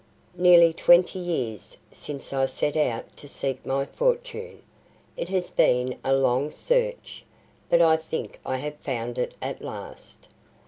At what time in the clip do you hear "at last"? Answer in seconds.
9.43-10.27